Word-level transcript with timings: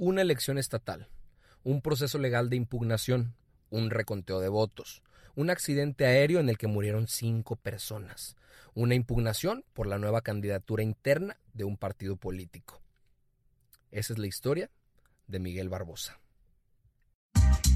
Una 0.00 0.22
elección 0.22 0.58
estatal, 0.58 1.08
un 1.64 1.82
proceso 1.82 2.18
legal 2.18 2.48
de 2.50 2.54
impugnación, 2.54 3.34
un 3.68 3.90
reconteo 3.90 4.38
de 4.38 4.48
votos, 4.48 5.02
un 5.34 5.50
accidente 5.50 6.06
aéreo 6.06 6.38
en 6.38 6.48
el 6.48 6.56
que 6.56 6.68
murieron 6.68 7.08
cinco 7.08 7.56
personas, 7.56 8.36
una 8.74 8.94
impugnación 8.94 9.64
por 9.74 9.88
la 9.88 9.98
nueva 9.98 10.20
candidatura 10.20 10.84
interna 10.84 11.36
de 11.52 11.64
un 11.64 11.76
partido 11.76 12.14
político. 12.14 12.80
Esa 13.90 14.12
es 14.12 14.20
la 14.20 14.28
historia 14.28 14.70
de 15.26 15.40
Miguel 15.40 15.68
Barbosa. 15.68 16.20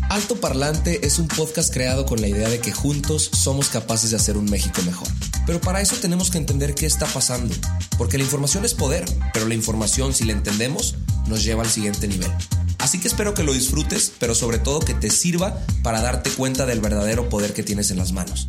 Alto 0.08 0.36
Parlante 0.36 1.04
es 1.04 1.18
un 1.18 1.26
podcast 1.26 1.74
creado 1.74 2.06
con 2.06 2.20
la 2.20 2.28
idea 2.28 2.48
de 2.48 2.60
que 2.60 2.70
juntos 2.70 3.30
somos 3.32 3.68
capaces 3.68 4.10
de 4.10 4.16
hacer 4.16 4.36
un 4.36 4.44
México 4.44 4.80
mejor. 4.82 5.08
Pero 5.44 5.60
para 5.60 5.80
eso 5.80 5.96
tenemos 5.96 6.30
que 6.30 6.38
entender 6.38 6.76
qué 6.76 6.86
está 6.86 7.06
pasando, 7.06 7.52
porque 7.98 8.16
la 8.16 8.24
información 8.24 8.64
es 8.64 8.74
poder, 8.74 9.06
pero 9.32 9.48
la 9.48 9.54
información, 9.54 10.12
si 10.14 10.24
la 10.24 10.34
entendemos, 10.34 10.96
nos 11.28 11.44
lleva 11.44 11.62
al 11.62 11.68
siguiente 11.68 12.08
nivel. 12.08 12.30
Así 12.78 13.00
que 13.00 13.08
espero 13.08 13.32
que 13.32 13.44
lo 13.44 13.52
disfrutes, 13.52 14.12
pero 14.18 14.34
sobre 14.34 14.58
todo 14.58 14.80
que 14.80 14.94
te 14.94 15.08
sirva 15.08 15.56
para 15.82 16.02
darte 16.02 16.30
cuenta 16.30 16.66
del 16.66 16.80
verdadero 16.80 17.28
poder 17.28 17.52
que 17.52 17.62
tienes 17.62 17.90
en 17.90 17.98
las 17.98 18.12
manos. 18.12 18.48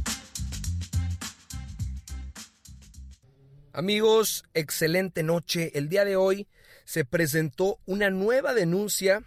Amigos, 3.74 4.44
excelente 4.54 5.24
noche. 5.24 5.72
El 5.76 5.90
día 5.90 6.06
de 6.06 6.16
hoy 6.16 6.48
se 6.86 7.06
presentó 7.06 7.80
una 7.86 8.10
nueva 8.10 8.54
denuncia 8.54 9.24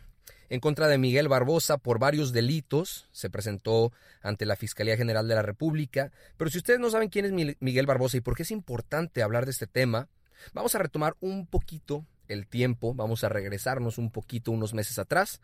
en 0.48 0.60
contra 0.60 0.88
de 0.88 0.98
Miguel 0.98 1.28
Barbosa 1.28 1.78
por 1.78 1.98
varios 1.98 2.32
delitos. 2.32 3.08
Se 3.12 3.30
presentó 3.30 3.92
ante 4.22 4.46
la 4.46 4.56
Fiscalía 4.56 4.96
General 4.96 5.26
de 5.26 5.34
la 5.34 5.42
República. 5.42 6.12
Pero 6.36 6.50
si 6.50 6.58
ustedes 6.58 6.78
no 6.78 6.90
saben 6.90 7.08
quién 7.08 7.24
es 7.24 7.56
Miguel 7.60 7.86
Barbosa 7.86 8.16
y 8.16 8.20
por 8.20 8.36
qué 8.36 8.42
es 8.42 8.50
importante 8.50 9.22
hablar 9.22 9.46
de 9.46 9.52
este 9.52 9.66
tema, 9.66 10.08
vamos 10.52 10.74
a 10.74 10.78
retomar 10.78 11.16
un 11.20 11.46
poquito 11.46 12.06
el 12.28 12.46
tiempo, 12.46 12.94
vamos 12.94 13.24
a 13.24 13.28
regresarnos 13.28 13.98
un 13.98 14.10
poquito 14.10 14.50
unos 14.52 14.74
meses 14.74 14.98
atrás, 14.98 15.40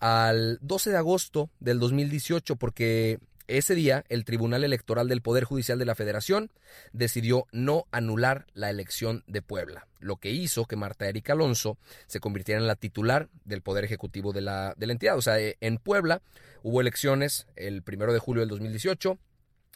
al 0.00 0.58
12 0.60 0.90
de 0.90 0.96
agosto 0.96 1.50
del 1.60 1.78
2018, 1.78 2.56
porque 2.56 3.18
ese 3.46 3.74
día, 3.74 4.04
el 4.08 4.24
Tribunal 4.24 4.64
Electoral 4.64 5.06
del 5.06 5.20
Poder 5.20 5.44
Judicial 5.44 5.78
de 5.78 5.84
la 5.84 5.94
Federación 5.94 6.50
decidió 6.92 7.46
no 7.52 7.86
anular 7.90 8.46
la 8.54 8.70
elección 8.70 9.22
de 9.26 9.42
Puebla, 9.42 9.86
lo 10.00 10.16
que 10.16 10.30
hizo 10.30 10.64
que 10.64 10.76
Marta 10.76 11.06
Erika 11.06 11.34
Alonso 11.34 11.76
se 12.06 12.20
convirtiera 12.20 12.58
en 12.58 12.66
la 12.66 12.76
titular 12.76 13.28
del 13.44 13.60
Poder 13.60 13.84
Ejecutivo 13.84 14.32
de 14.32 14.40
la, 14.40 14.74
entidad. 14.78 15.18
O 15.18 15.22
sea, 15.22 15.38
eh, 15.38 15.58
en 15.60 15.76
Puebla 15.76 16.22
hubo 16.62 16.80
elecciones 16.80 17.46
el 17.54 17.82
primero 17.82 18.14
de 18.14 18.18
julio 18.18 18.40
del 18.40 18.48
2018, 18.48 19.18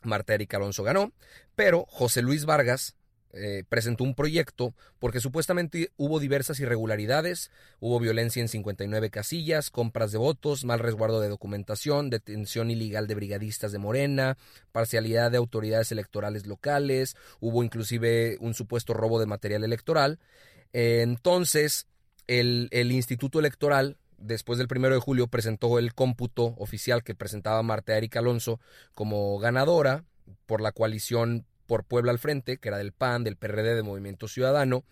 Marta 0.03 0.33
Erika 0.33 0.57
Alonso 0.57 0.83
ganó, 0.83 1.13
pero 1.55 1.85
José 1.89 2.23
Luis 2.23 2.47
Vargas 2.47 2.97
eh, 3.33 3.65
presentó 3.69 4.05
un 4.05 4.15
proyecto 4.15 4.75
porque 4.99 5.21
supuestamente 5.21 5.93
hubo 5.97 6.19
diversas 6.19 6.61
irregularidades, 6.61 7.51
hubo 7.79 8.01
violencia 8.01 8.41
en 8.41 8.49
59 8.49 9.11
casillas, 9.11 9.71
compras 9.71 10.13
de 10.13 10.19
votos, 10.19 10.65
mal 10.65 10.79
resguardo 10.79 11.21
de 11.21 11.29
documentación, 11.29 12.09
detención 12.09 12.71
ilegal 12.71 13.07
de 13.07 13.15
brigadistas 13.15 13.71
de 13.71 13.79
Morena, 13.79 14.39
parcialidad 14.73 15.31
de 15.31 15.37
autoridades 15.37 15.93
electorales 15.93 16.47
locales, 16.47 17.17
hubo 17.41 17.63
inclusive 17.63 18.39
un 18.41 18.55
supuesto 18.55 18.95
robo 18.95 19.21
de 19.21 19.27
material 19.27 19.63
electoral. 19.65 20.19
entonces, 20.73 21.87
el, 22.27 22.69
el 22.73 22.93
Instituto 22.93 23.39
Electoral 23.39 23.97
después 24.19 24.59
del 24.59 24.69
primero 24.69 24.95
de 24.95 25.01
julio 25.01 25.29
presentó 25.29 25.79
el 25.79 25.95
cómputo 25.95 26.55
oficial 26.59 27.03
que 27.03 27.15
presentaba 27.15 27.63
Marta 27.63 27.97
Erika 27.97 28.19
Alonso 28.19 28.61
como 28.95 29.39
ganadora 29.39 30.05
por 30.47 30.61
la 30.61 30.73
coalición 30.73 31.47
por 31.69 31.85
Puebla 31.85 32.11
al 32.11 32.19
frente, 32.19 32.57
que 32.57 32.69
era 32.69 32.79
del 32.79 32.93
PAN, 32.93 33.23
del 33.23 33.37
PRD, 33.37 33.77
de 33.77 33.83
Movimiento 33.83 34.27
Ciudadano, 34.27 34.85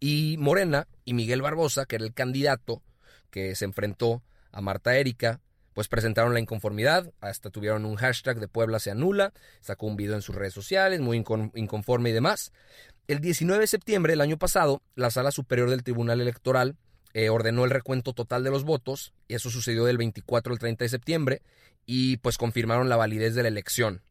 y 0.00 0.36
Morena 0.38 0.88
y 1.04 1.14
Miguel 1.14 1.40
Barbosa, 1.40 1.86
que 1.86 1.96
era 1.96 2.04
el 2.04 2.12
candidato 2.12 2.82
que 3.30 3.54
se 3.54 3.64
enfrentó 3.64 4.22
a 4.50 4.60
Marta 4.60 4.96
Erika, 4.96 5.40
pues 5.72 5.86
presentaron 5.86 6.34
la 6.34 6.40
inconformidad, 6.40 7.12
hasta 7.20 7.50
tuvieron 7.50 7.84
un 7.84 7.94
hashtag 7.94 8.40
de 8.40 8.48
Puebla 8.48 8.80
se 8.80 8.90
anula, 8.90 9.32
sacó 9.60 9.86
un 9.86 9.96
video 9.96 10.16
en 10.16 10.22
sus 10.22 10.34
redes 10.34 10.52
sociales, 10.52 11.00
muy 11.00 11.16
inconforme 11.54 12.10
y 12.10 12.12
demás. 12.12 12.52
El 13.06 13.20
19 13.20 13.60
de 13.60 13.66
septiembre 13.68 14.12
del 14.12 14.20
año 14.20 14.36
pasado, 14.36 14.82
la 14.96 15.10
Sala 15.10 15.30
Superior 15.30 15.70
del 15.70 15.84
Tribunal 15.84 16.20
Electoral 16.20 16.76
eh, 17.14 17.28
ordenó 17.28 17.64
el 17.64 17.70
recuento 17.70 18.14
total 18.14 18.42
de 18.42 18.50
los 18.50 18.64
votos, 18.64 19.12
y 19.28 19.34
eso 19.34 19.48
sucedió 19.48 19.84
del 19.84 19.98
24 19.98 20.52
al 20.52 20.58
30 20.58 20.84
de 20.84 20.88
septiembre, 20.88 21.42
y 21.86 22.16
pues 22.16 22.36
confirmaron 22.36 22.88
la 22.88 22.96
validez 22.96 23.36
de 23.36 23.42
la 23.42 23.48
elección 23.48 24.02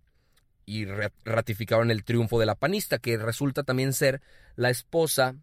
y 0.69 0.85
ratificaron 1.25 1.89
el 1.89 2.03
triunfo 2.03 2.39
de 2.39 2.45
la 2.45 2.53
panista, 2.53 2.99
que 2.99 3.17
resulta 3.17 3.63
también 3.63 3.91
ser 3.91 4.21
la 4.55 4.69
esposa, 4.69 5.35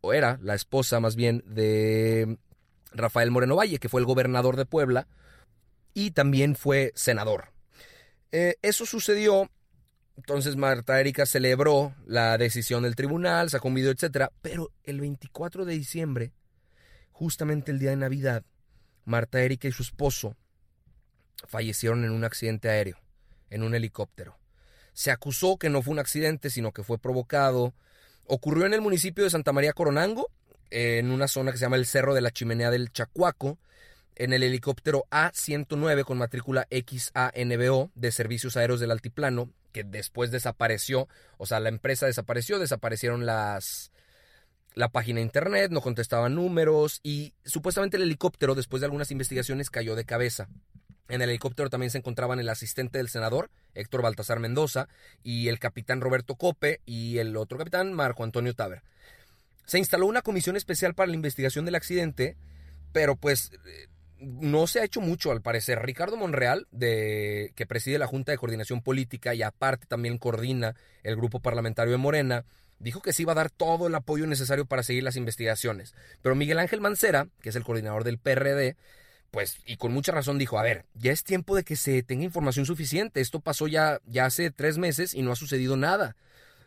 o 0.00 0.12
era 0.12 0.40
la 0.42 0.56
esposa 0.56 0.98
más 0.98 1.14
bien, 1.14 1.44
de 1.46 2.36
Rafael 2.92 3.30
Moreno 3.30 3.54
Valle, 3.54 3.78
que 3.78 3.88
fue 3.88 4.00
el 4.00 4.08
gobernador 4.08 4.56
de 4.56 4.66
Puebla 4.66 5.06
y 5.94 6.10
también 6.10 6.56
fue 6.56 6.90
senador. 6.96 7.52
Eh, 8.32 8.56
eso 8.60 8.86
sucedió, 8.86 9.48
entonces 10.16 10.56
Marta 10.56 10.98
Erika 10.98 11.26
celebró 11.26 11.94
la 12.04 12.36
decisión 12.36 12.82
del 12.82 12.96
tribunal, 12.96 13.50
sacó 13.50 13.68
un 13.68 13.74
video, 13.74 13.92
etc. 13.92 14.32
Pero 14.42 14.72
el 14.82 15.00
24 15.00 15.64
de 15.64 15.74
diciembre, 15.74 16.32
justamente 17.12 17.70
el 17.70 17.78
día 17.78 17.90
de 17.90 17.96
Navidad, 17.98 18.42
Marta 19.04 19.40
Erika 19.40 19.68
y 19.68 19.72
su 19.72 19.84
esposo 19.84 20.34
fallecieron 21.46 22.04
en 22.04 22.10
un 22.10 22.24
accidente 22.24 22.68
aéreo, 22.68 22.98
en 23.48 23.62
un 23.62 23.76
helicóptero. 23.76 24.39
Se 24.92 25.10
acusó 25.10 25.56
que 25.56 25.70
no 25.70 25.82
fue 25.82 25.92
un 25.92 25.98
accidente, 25.98 26.50
sino 26.50 26.72
que 26.72 26.82
fue 26.82 26.98
provocado. 26.98 27.72
Ocurrió 28.26 28.66
en 28.66 28.74
el 28.74 28.80
municipio 28.80 29.24
de 29.24 29.30
Santa 29.30 29.52
María 29.52 29.72
Coronango, 29.72 30.30
en 30.70 31.10
una 31.10 31.28
zona 31.28 31.52
que 31.52 31.58
se 31.58 31.62
llama 31.64 31.76
el 31.76 31.86
Cerro 31.86 32.14
de 32.14 32.20
la 32.20 32.30
Chimenea 32.30 32.70
del 32.70 32.92
Chacuaco, 32.92 33.58
en 34.16 34.32
el 34.32 34.42
helicóptero 34.42 35.04
A-109 35.10 36.04
con 36.04 36.18
matrícula 36.18 36.68
XANBO 36.70 37.90
de 37.94 38.12
Servicios 38.12 38.56
Aéreos 38.56 38.78
del 38.78 38.90
Altiplano, 38.90 39.50
que 39.72 39.84
después 39.84 40.30
desapareció, 40.30 41.08
o 41.38 41.46
sea, 41.46 41.60
la 41.60 41.68
empresa 41.68 42.06
desapareció, 42.06 42.58
desaparecieron 42.58 43.24
las 43.24 43.90
la 44.74 44.88
página 44.88 45.16
de 45.16 45.22
internet, 45.22 45.70
no 45.72 45.80
contestaban 45.80 46.34
números 46.34 47.00
y 47.02 47.34
supuestamente 47.44 47.96
el 47.96 48.04
helicóptero 48.04 48.54
después 48.54 48.80
de 48.80 48.86
algunas 48.86 49.10
investigaciones 49.10 49.70
cayó 49.70 49.96
de 49.96 50.04
cabeza. 50.04 50.48
En 51.10 51.22
el 51.22 51.28
helicóptero 51.28 51.68
también 51.68 51.90
se 51.90 51.98
encontraban 51.98 52.38
el 52.38 52.48
asistente 52.48 52.98
del 52.98 53.08
senador, 53.08 53.50
Héctor 53.74 54.00
Baltasar 54.00 54.38
Mendoza, 54.38 54.88
y 55.24 55.48
el 55.48 55.58
capitán 55.58 56.00
Roberto 56.00 56.36
Cope 56.36 56.80
y 56.86 57.18
el 57.18 57.36
otro 57.36 57.58
capitán, 57.58 57.92
Marco 57.92 58.22
Antonio 58.22 58.54
Taber. 58.54 58.82
Se 59.66 59.78
instaló 59.78 60.06
una 60.06 60.22
comisión 60.22 60.56
especial 60.56 60.94
para 60.94 61.08
la 61.08 61.16
investigación 61.16 61.64
del 61.64 61.74
accidente, 61.74 62.36
pero 62.92 63.16
pues 63.16 63.50
eh, 63.66 63.88
no 64.20 64.66
se 64.68 64.80
ha 64.80 64.84
hecho 64.84 65.00
mucho 65.00 65.32
al 65.32 65.42
parecer. 65.42 65.80
Ricardo 65.82 66.16
Monreal, 66.16 66.68
de, 66.70 67.52
que 67.56 67.66
preside 67.66 67.98
la 67.98 68.06
Junta 68.06 68.30
de 68.30 68.38
Coordinación 68.38 68.80
Política 68.80 69.34
y 69.34 69.42
aparte 69.42 69.86
también 69.86 70.16
coordina 70.16 70.76
el 71.02 71.16
grupo 71.16 71.40
parlamentario 71.40 71.92
de 71.92 71.98
Morena, 71.98 72.44
dijo 72.78 73.00
que 73.02 73.12
sí 73.12 73.22
iba 73.22 73.32
a 73.32 73.36
dar 73.36 73.50
todo 73.50 73.88
el 73.88 73.94
apoyo 73.94 74.26
necesario 74.26 74.64
para 74.64 74.82
seguir 74.82 75.02
las 75.02 75.16
investigaciones. 75.16 75.94
Pero 76.22 76.34
Miguel 76.34 76.58
Ángel 76.58 76.80
Mancera, 76.80 77.28
que 77.40 77.48
es 77.48 77.56
el 77.56 77.64
coordinador 77.64 78.04
del 78.04 78.18
PRD, 78.18 78.76
pues, 79.30 79.58
y 79.64 79.76
con 79.76 79.92
mucha 79.92 80.12
razón 80.12 80.38
dijo, 80.38 80.58
a 80.58 80.62
ver, 80.62 80.86
ya 80.94 81.12
es 81.12 81.22
tiempo 81.22 81.54
de 81.54 81.62
que 81.62 81.76
se 81.76 82.02
tenga 82.02 82.24
información 82.24 82.66
suficiente. 82.66 83.20
Esto 83.20 83.40
pasó 83.40 83.68
ya, 83.68 84.00
ya 84.04 84.26
hace 84.26 84.50
tres 84.50 84.78
meses 84.78 85.14
y 85.14 85.22
no 85.22 85.32
ha 85.32 85.36
sucedido 85.36 85.76
nada. 85.76 86.16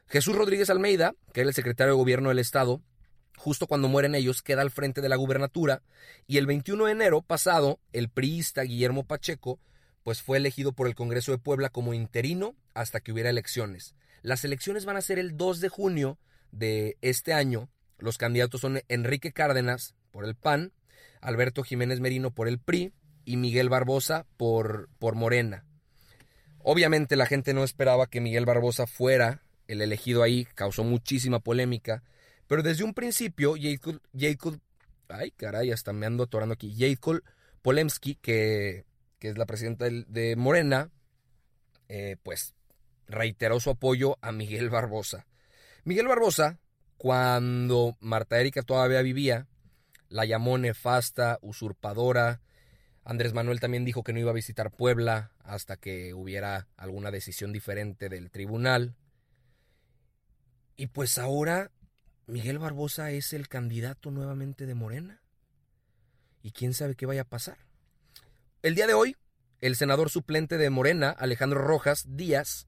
Jesús 0.07 0.35
Rodríguez 0.35 0.69
Almeida, 0.69 1.13
que 1.33 1.41
era 1.41 1.49
el 1.49 1.55
secretario 1.55 1.93
de 1.93 1.97
gobierno 1.97 2.29
del 2.29 2.39
estado, 2.39 2.81
justo 3.37 3.67
cuando 3.67 3.89
mueren 3.89 4.15
ellos, 4.15 4.41
queda 4.41 4.61
al 4.61 4.71
frente 4.71 5.01
de 5.01 5.09
la 5.09 5.15
gubernatura, 5.15 5.81
y 6.27 6.37
el 6.37 6.45
21 6.45 6.85
de 6.85 6.91
enero 6.91 7.21
pasado, 7.21 7.79
el 7.91 8.09
priista 8.09 8.61
Guillermo 8.61 9.05
Pacheco, 9.05 9.59
pues 10.03 10.21
fue 10.21 10.37
elegido 10.37 10.73
por 10.73 10.87
el 10.87 10.95
Congreso 10.95 11.31
de 11.31 11.37
Puebla 11.37 11.69
como 11.69 11.93
interino 11.93 12.55
hasta 12.73 12.99
que 12.99 13.11
hubiera 13.11 13.29
elecciones. 13.29 13.95
Las 14.21 14.45
elecciones 14.45 14.85
van 14.85 14.97
a 14.97 15.01
ser 15.01 15.19
el 15.19 15.35
2 15.35 15.59
de 15.59 15.69
junio 15.69 16.19
de 16.51 16.97
este 17.01 17.33
año. 17.33 17.69
Los 17.97 18.17
candidatos 18.17 18.61
son 18.61 18.81
Enrique 18.87 19.33
Cárdenas 19.33 19.95
por 20.11 20.25
el 20.25 20.35
PAN, 20.35 20.71
Alberto 21.21 21.63
Jiménez 21.63 21.99
Merino 21.99 22.31
por 22.31 22.47
el 22.47 22.59
PRI 22.59 22.93
y 23.25 23.37
Miguel 23.37 23.69
Barbosa 23.69 24.25
por, 24.37 24.89
por 24.99 25.15
Morena. 25.15 25.65
Obviamente 26.59 27.15
la 27.15 27.25
gente 27.25 27.53
no 27.53 27.63
esperaba 27.63 28.07
que 28.07 28.21
Miguel 28.21 28.45
Barbosa 28.45 28.87
fuera 28.87 29.41
el 29.67 29.81
elegido 29.81 30.23
ahí, 30.23 30.45
causó 30.55 30.83
muchísima 30.83 31.39
polémica, 31.39 32.03
Pero 32.47 32.63
desde 32.63 32.83
un 32.83 32.93
principio, 32.93 33.55
Jacob, 33.55 34.59
ay 35.07 35.31
caray, 35.31 35.71
hasta 35.71 35.93
me 35.93 36.05
ando 36.05 36.23
atorando 36.23 36.53
aquí, 36.53 36.75
Jacob 36.77 37.21
Polemski, 37.61 38.15
que, 38.15 38.85
que 39.19 39.29
es 39.29 39.37
la 39.37 39.45
presidenta 39.45 39.85
de 39.89 40.35
Morena, 40.35 40.91
eh, 41.87 42.17
pues 42.23 42.53
reiteró 43.07 43.59
su 43.59 43.69
apoyo 43.69 44.17
a 44.21 44.31
Miguel 44.31 44.69
Barbosa. 44.69 45.25
Miguel 45.85 46.07
Barbosa, 46.07 46.59
cuando 46.97 47.97
Marta 47.99 48.39
Erika 48.39 48.61
todavía 48.61 49.01
vivía, 49.01 49.47
la 50.13 50.25
llamó 50.25 50.59
nefasta, 50.59 51.39
usurpadora. 51.41 52.39
Andrés 53.03 53.33
Manuel 53.33 53.59
también 53.59 53.83
dijo 53.83 54.03
que 54.03 54.13
no 54.13 54.19
iba 54.19 54.29
a 54.29 54.35
visitar 54.35 54.69
Puebla 54.69 55.31
hasta 55.39 55.75
que 55.75 56.13
hubiera 56.13 56.67
alguna 56.77 57.09
decisión 57.09 57.51
diferente 57.51 58.09
del 58.09 58.29
tribunal. 58.29 58.95
Y 60.75 60.87
pues 60.87 61.17
ahora 61.17 61.71
Miguel 62.27 62.59
Barbosa 62.59 63.09
es 63.09 63.33
el 63.33 63.47
candidato 63.47 64.11
nuevamente 64.11 64.67
de 64.67 64.75
Morena. 64.75 65.23
Y 66.43 66.51
quién 66.51 66.75
sabe 66.75 66.93
qué 66.93 67.07
vaya 67.07 67.21
a 67.21 67.29
pasar. 67.29 67.57
El 68.61 68.75
día 68.75 68.85
de 68.85 68.93
hoy, 68.93 69.17
el 69.61 69.75
senador 69.75 70.11
suplente 70.11 70.59
de 70.59 70.69
Morena, 70.69 71.09
Alejandro 71.09 71.59
Rojas 71.59 72.05
Díaz, 72.07 72.67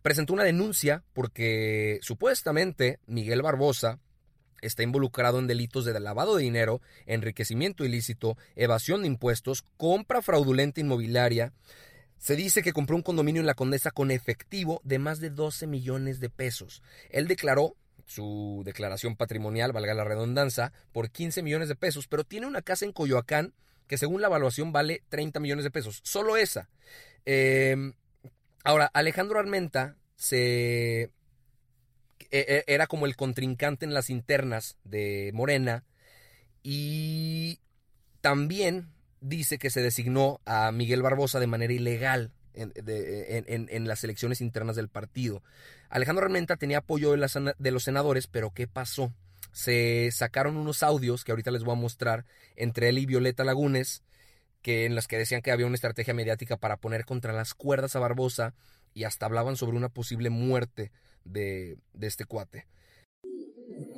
presentó 0.00 0.32
una 0.32 0.44
denuncia 0.44 1.04
porque 1.12 1.98
supuestamente 2.00 2.98
Miguel 3.04 3.42
Barbosa 3.42 4.00
está 4.62 4.82
involucrado 4.82 5.38
en 5.38 5.46
delitos 5.46 5.84
de 5.84 5.98
lavado 6.00 6.36
de 6.36 6.44
dinero, 6.44 6.80
enriquecimiento 7.06 7.84
ilícito, 7.84 8.38
evasión 8.56 9.02
de 9.02 9.08
impuestos, 9.08 9.64
compra 9.76 10.22
fraudulenta 10.22 10.80
inmobiliaria. 10.80 11.52
Se 12.18 12.36
dice 12.36 12.62
que 12.62 12.72
compró 12.72 12.96
un 12.96 13.02
condominio 13.02 13.40
en 13.40 13.46
la 13.46 13.54
Condesa 13.54 13.90
con 13.90 14.10
efectivo 14.10 14.80
de 14.84 14.98
más 14.98 15.20
de 15.20 15.30
12 15.30 15.66
millones 15.66 16.20
de 16.20 16.30
pesos. 16.30 16.82
Él 17.10 17.26
declaró 17.26 17.76
su 18.06 18.62
declaración 18.64 19.16
patrimonial, 19.16 19.72
valga 19.72 19.94
la 19.94 20.04
redundancia, 20.04 20.72
por 20.92 21.10
15 21.10 21.42
millones 21.42 21.68
de 21.68 21.76
pesos, 21.76 22.06
pero 22.08 22.24
tiene 22.24 22.46
una 22.46 22.62
casa 22.62 22.84
en 22.84 22.92
Coyoacán 22.92 23.54
que 23.86 23.98
según 23.98 24.20
la 24.20 24.28
evaluación 24.28 24.72
vale 24.72 25.02
30 25.08 25.40
millones 25.40 25.64
de 25.64 25.70
pesos. 25.70 26.00
Solo 26.04 26.36
esa. 26.36 26.68
Em, 27.24 27.92
ahora, 28.64 28.90
Alejandro 28.94 29.38
Armenta 29.38 29.96
se... 30.16 31.10
E, 32.32 32.64
e, 32.66 32.74
era 32.74 32.86
como 32.86 33.04
el 33.04 33.14
contrincante 33.14 33.84
en 33.84 33.92
las 33.92 34.08
internas 34.08 34.78
de 34.84 35.30
Morena 35.34 35.84
y 36.62 37.60
también 38.22 38.88
dice 39.20 39.58
que 39.58 39.68
se 39.68 39.82
designó 39.82 40.40
a 40.46 40.72
Miguel 40.72 41.02
Barbosa 41.02 41.40
de 41.40 41.46
manera 41.46 41.74
ilegal 41.74 42.32
en, 42.54 43.86
las 43.86 44.04
elecciones 44.04 44.40
internas 44.40 44.76
del 44.76 44.88
partido. 44.88 45.42
Alejandro 45.90 46.24
Armenta 46.24 46.56
tenía 46.56 46.78
apoyo 46.78 47.12
de, 47.12 47.54
de 47.58 47.70
los 47.70 47.84
senadores, 47.84 48.26
pero 48.26 48.50
¿qué 48.50 48.66
pasó? 48.66 49.12
Se 49.52 50.10
sacaron 50.12 50.56
unos 50.56 50.82
audios 50.82 51.24
que 51.24 51.32
ahorita 51.32 51.50
les 51.50 51.64
voy 51.64 51.72
a 51.72 51.80
mostrar 51.80 52.24
entre 52.56 52.88
él 52.88 52.98
y 52.98 53.06
Violeta 53.06 53.44
Lagunes, 53.44 54.02
que 54.62 54.86
en 54.86 54.94
las 54.94 55.06
que 55.06 55.18
decían 55.18 55.42
que 55.42 55.50
había 55.50 55.66
una 55.66 55.74
estrategia 55.74 56.14
mediática 56.14 56.56
para 56.56 56.78
poner 56.78 57.04
contra 57.04 57.32
las 57.32 57.52
cuerdas 57.52 57.94
a 57.96 58.00
Barbosa 58.00 58.54
y 58.94 59.04
hasta 59.04 59.26
hablaban 59.26 59.56
sobre 59.56 59.76
una 59.76 59.88
posible 59.88 60.30
muerte 60.30 60.92
de, 61.24 61.78
de 61.94 62.06
este 62.06 62.24
cuate. 62.24 62.66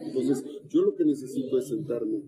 Entonces, 0.01 0.45
yo 0.69 0.83
lo 0.83 0.95
que 0.95 1.05
necesito 1.05 1.59
es 1.59 1.69
sentarme 1.69 2.23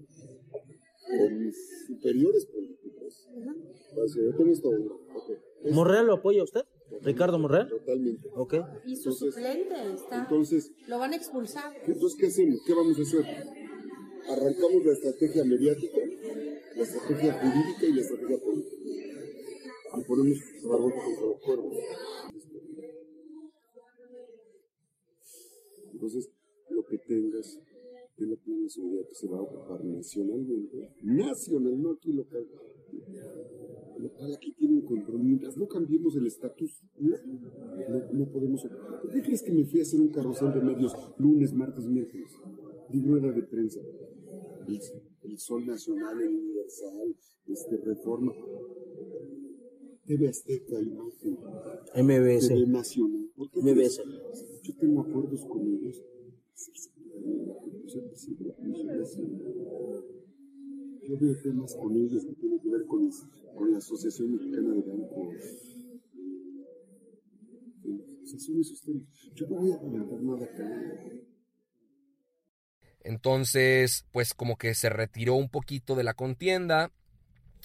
con 1.19 1.39
mis 1.39 1.87
superiores 1.87 2.47
políticos. 2.47 3.29
Yo 4.17 4.37
tengo 4.37 4.53
esta 4.53 4.69
¿Morreal 5.71 6.07
lo 6.07 6.15
apoya 6.15 6.43
usted? 6.43 6.63
¿Ricardo 7.03 7.39
Morreal? 7.39 7.69
Totalmente. 7.69 8.29
Ok. 8.35 8.55
Y 8.85 8.97
su 8.97 9.13
suplente 9.13 9.75
está. 9.95 10.19
Entonces. 10.19 10.73
Lo 10.87 10.99
van 10.99 11.13
a 11.13 11.17
expulsar. 11.17 11.75
Entonces, 11.85 12.19
¿qué 12.19 12.27
hacemos? 12.27 12.61
¿Qué 12.65 12.75
vamos 12.75 12.99
a 12.99 13.03
hacer? 13.03 13.25
Arrancamos 14.29 14.85
la 14.85 14.93
estrategia 14.93 15.45
mediática, 15.45 15.99
la 16.77 16.83
estrategia 16.83 17.33
jurídica 17.35 17.87
y 17.87 17.93
la 17.93 18.01
estrategia 18.01 18.39
política. 18.39 18.77
Y 19.97 20.05
ponemos 20.05 20.39
a 20.39 20.69
contra 20.69 21.27
los 21.27 21.41
cuervos. 21.41 21.77
Entonces, 25.97 26.31
lo 26.69 26.85
que 26.85 26.99
tengas 26.99 27.59
de 28.19 28.27
la 28.27 28.37
plena 28.37 28.69
seguridad 28.69 29.09
que 29.09 29.15
se 29.15 29.29
va 29.29 29.39
a 29.39 29.43
ocupar 29.43 29.83
nacionalmente, 29.83 30.91
nacional, 31.03 31.81
no 31.83 31.93
aquí 31.93 32.13
local 32.13 32.47
local 33.99 34.35
aquí 34.35 34.53
tiene 34.53 34.75
un 34.75 34.83
control. 34.83 35.23
Mientras 35.23 35.57
no 35.57 35.67
cambiemos 35.67 36.15
el 36.17 36.27
estatus, 36.27 36.83
no, 36.99 37.17
no, 38.13 38.27
podemos. 38.31 38.63
¿Por 39.03 39.11
qué 39.11 39.23
crees 39.23 39.43
que 39.43 39.53
me 39.53 39.65
fui 39.65 39.81
a 39.81 39.83
hacer 39.83 40.01
un 40.01 40.09
carrusel 40.09 40.53
de 40.53 40.61
medios 40.61 40.95
lunes, 41.19 41.53
martes, 41.53 41.87
miércoles? 41.87 42.31
Di 42.91 43.01
rueda 43.03 43.33
de 43.33 43.43
prensa. 43.43 43.81
El, 45.23 45.39
Sol 45.39 45.67
Nacional, 45.67 46.21
el 46.21 46.35
Universal, 46.35 47.17
este, 47.47 47.77
Reforma. 47.79 48.33
TV 50.07 50.29
Azteca, 50.29 50.81
Imagen. 50.81 51.39
MBS. 51.97 52.49
TV 52.49 52.67
Nacional. 52.67 53.31
MBS. 53.55 54.03
Yo 54.67 54.75
tengo 54.81 55.01
acuerdos 55.01 55.45
con 55.47 55.63
ellos. 55.63 56.03
Yo 61.03 61.19
veo 61.21 61.37
temas 61.41 61.75
con 61.77 61.97
ellos 61.97 62.25
que 62.25 62.33
tienen 62.35 62.59
que 62.59 62.71
ver 62.71 62.87
con 62.87 63.09
con 63.57 63.71
la 63.71 63.79
Asociación 63.79 64.33
Mexicana 64.33 64.75
de 64.75 64.83
Bancos. 64.83 65.77
Yo 69.37 69.47
no 69.47 69.57
voy 69.57 69.73
a 69.73 69.79
comentar 69.79 70.21
nada 70.21 70.45
acá. 70.45 70.91
Entonces, 73.05 74.05
pues 74.11 74.35
como 74.35 74.57
que 74.57 74.75
se 74.75 74.89
retiró 74.89 75.37
un 75.37 75.49
poquito 75.49 75.95
de 75.95 76.03
la 76.03 76.15
contienda, 76.15 76.91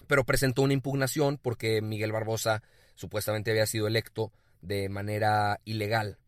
pero 0.06 0.24
presentó 0.24 0.62
una 0.62 0.74
impugnación 0.74 1.39
porque 1.42 1.81
Miguel 1.81 2.12
Barbosa 2.12 2.62
supuestamente 2.94 3.50
había 3.50 3.65
sido 3.65 3.88
electo 3.88 4.31
de 4.62 4.88
manera 4.88 5.59
ilegal. 5.65 6.19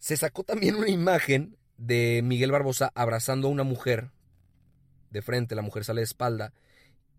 Se 0.00 0.16
sacó 0.16 0.44
también 0.44 0.76
una 0.76 0.88
imagen 0.88 1.58
de 1.76 2.22
Miguel 2.24 2.50
Barbosa 2.50 2.90
abrazando 2.94 3.48
a 3.48 3.50
una 3.50 3.64
mujer 3.64 4.10
de 5.10 5.20
frente, 5.20 5.54
la 5.54 5.62
mujer 5.62 5.84
sale 5.84 6.00
de 6.00 6.06
espalda 6.06 6.54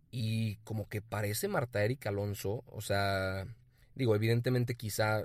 y 0.09 0.55
como 0.57 0.89
que 0.89 1.01
parece 1.01 1.47
Marta 1.47 1.83
Erika 1.83 2.09
Alonso, 2.09 2.63
o 2.65 2.81
sea, 2.81 3.45
digo, 3.93 4.15
evidentemente 4.15 4.75
quizá 4.75 5.23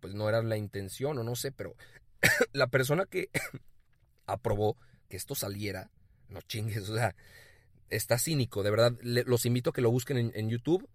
pues 0.00 0.14
no 0.14 0.28
era 0.28 0.42
la 0.42 0.56
intención 0.56 1.16
o 1.16 1.22
no 1.22 1.36
sé, 1.36 1.52
pero 1.52 1.76
la 2.52 2.66
persona 2.66 3.06
que 3.06 3.30
aprobó 4.26 4.76
que 5.08 5.16
esto 5.16 5.36
saliera, 5.36 5.92
no 6.28 6.40
chingues, 6.40 6.88
o 6.88 6.96
sea, 6.96 7.14
está 7.88 8.18
cínico, 8.18 8.64
de 8.64 8.70
verdad, 8.70 8.98
los 9.00 9.46
invito 9.46 9.70
a 9.70 9.72
que 9.72 9.80
lo 9.80 9.92
busquen 9.92 10.32
en, 10.34 10.50
YouTube 10.50 10.88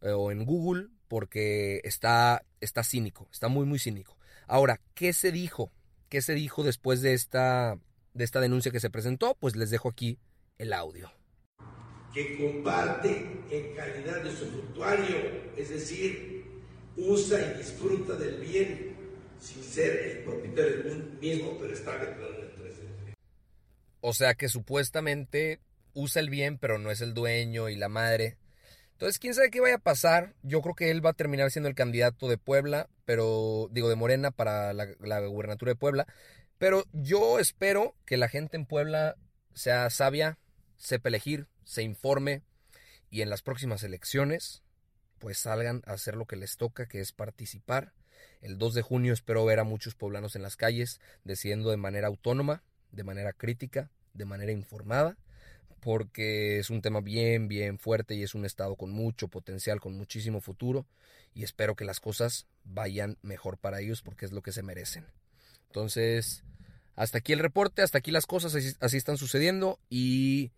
eh, 0.00 0.12
o 0.12 0.32
en 0.32 0.46
Google 0.46 0.88
porque 1.08 1.82
está, 1.84 2.42
está 2.60 2.82
cínico, 2.82 3.28
está 3.30 3.48
muy, 3.48 3.66
muy 3.66 3.78
cínico. 3.78 4.16
Ahora, 4.46 4.80
¿qué 4.94 5.12
se 5.12 5.32
dijo? 5.32 5.72
¿Qué 6.08 6.22
se 6.22 6.34
dijo 6.34 6.62
después 6.62 7.02
de 7.02 7.14
esta, 7.14 7.78
de 8.14 8.24
esta 8.24 8.40
denuncia 8.40 8.72
que 8.72 8.80
se 8.80 8.90
presentó? 8.90 9.36
Pues 9.38 9.56
les 9.56 9.70
dejo 9.70 9.88
aquí 9.88 10.18
el 10.58 10.72
audio 10.72 11.10
que 12.16 12.38
comparte 12.38 13.10
en 13.50 13.74
calidad 13.76 14.22
de 14.22 14.30
usufructuario, 14.30 15.18
es 15.54 15.68
decir, 15.68 16.46
usa 16.96 17.38
y 17.38 17.58
disfruta 17.58 18.16
del 18.16 18.40
bien 18.40 18.96
sin 19.38 19.62
ser 19.62 19.98
el 19.98 20.24
propietario 20.24 20.82
del 20.82 21.18
mismo, 21.20 21.58
pero 21.60 21.74
está 21.74 21.92
declarado 21.98 22.38
en 22.38 22.44
el 22.44 22.50
presente. 22.52 23.14
O 24.00 24.14
sea 24.14 24.32
que 24.32 24.48
supuestamente 24.48 25.60
usa 25.92 26.20
el 26.20 26.30
bien, 26.30 26.56
pero 26.56 26.78
no 26.78 26.90
es 26.90 27.02
el 27.02 27.12
dueño 27.12 27.68
y 27.68 27.76
la 27.76 27.90
madre. 27.90 28.38
Entonces, 28.96 29.18
quién 29.18 29.34
sabe 29.34 29.50
qué 29.50 29.60
vaya 29.60 29.74
a 29.74 29.78
pasar. 29.78 30.32
Yo 30.42 30.62
creo 30.62 30.74
que 30.74 30.90
él 30.90 31.04
va 31.04 31.10
a 31.10 31.12
terminar 31.12 31.50
siendo 31.50 31.68
el 31.68 31.74
candidato 31.74 32.30
de 32.30 32.38
Puebla, 32.38 32.88
pero 33.04 33.68
digo 33.70 33.90
de 33.90 33.94
Morena 33.94 34.30
para 34.30 34.72
la, 34.72 34.86
gubernatura 35.26 35.72
de 35.72 35.76
Puebla. 35.76 36.06
Pero 36.56 36.82
yo 36.94 37.38
espero 37.38 37.94
que 38.06 38.16
la 38.16 38.28
gente 38.28 38.56
en 38.56 38.64
Puebla 38.64 39.16
sea 39.52 39.90
sabia, 39.90 40.38
sepa 40.78 41.10
elegir, 41.10 41.46
se 41.62 41.82
informe 41.82 42.42
y 43.10 43.20
en 43.20 43.28
las 43.28 43.42
próximas 43.42 43.82
elecciones 43.82 44.62
pues 45.18 45.36
salgan 45.36 45.82
a 45.84 45.92
hacer 45.92 46.16
lo 46.16 46.24
que 46.24 46.36
les 46.36 46.56
toca, 46.56 46.86
que 46.86 47.00
es 47.00 47.12
participar. 47.12 47.92
El 48.40 48.56
2 48.56 48.72
de 48.72 48.82
junio 48.82 49.12
espero 49.12 49.44
ver 49.44 49.60
a 49.60 49.64
muchos 49.64 49.94
poblanos 49.94 50.36
en 50.36 50.42
las 50.42 50.56
calles 50.56 51.00
decidiendo 51.22 51.68
de 51.68 51.76
manera 51.76 52.06
autónoma, 52.06 52.62
de 52.92 53.04
manera 53.04 53.34
crítica, 53.34 53.90
de 54.14 54.24
manera 54.24 54.52
informada, 54.52 55.18
porque 55.80 56.58
es 56.58 56.70
un 56.70 56.82
tema 56.82 57.00
bien, 57.00 57.48
bien 57.48 57.78
fuerte 57.78 58.14
y 58.14 58.22
es 58.22 58.34
un 58.34 58.44
estado 58.44 58.76
con 58.76 58.90
mucho 58.90 59.28
potencial, 59.28 59.80
con 59.80 59.96
muchísimo 59.96 60.40
futuro 60.40 60.86
y 61.34 61.44
espero 61.44 61.76
que 61.76 61.84
las 61.84 62.00
cosas 62.00 62.46
vayan 62.64 63.18
mejor 63.22 63.58
para 63.58 63.80
ellos 63.80 64.02
porque 64.02 64.24
es 64.24 64.32
lo 64.32 64.42
que 64.42 64.52
se 64.52 64.62
merecen. 64.62 65.06
Entonces, 65.66 66.44
hasta 66.94 67.18
aquí 67.18 67.32
el 67.32 67.40
reporte, 67.40 67.82
hasta 67.82 67.98
aquí 67.98 68.10
las 68.10 68.26
cosas 68.26 68.54
así, 68.80 68.96
están 68.96 69.18
sucediendo 69.18 69.78
y 69.90 70.50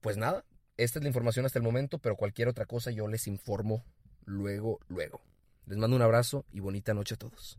pues 0.00 0.16
nada, 0.16 0.44
esta 0.76 0.98
es 0.98 1.02
la 1.02 1.08
información 1.08 1.46
hasta 1.46 1.58
el 1.58 1.64
momento, 1.64 1.98
pero 1.98 2.16
cualquier 2.16 2.48
otra 2.48 2.66
cosa 2.66 2.90
yo 2.90 3.08
les 3.08 3.26
informo 3.26 3.84
luego, 4.24 4.78
luego. 4.88 5.20
Les 5.66 5.78
mando 5.78 5.96
un 5.96 6.02
abrazo 6.02 6.44
y 6.52 6.60
bonita 6.60 6.94
noche 6.94 7.14
a 7.14 7.18
todos. 7.18 7.58